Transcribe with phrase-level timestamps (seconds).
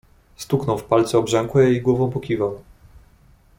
[0.37, 2.61] "Stuknął w palce obrzękłe i głową pokiwał."